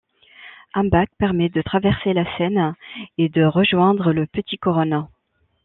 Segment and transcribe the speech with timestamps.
[0.73, 2.73] Un bac permet de traverser la Seine
[3.19, 5.05] et de rejoindre Le Petit-Couronne.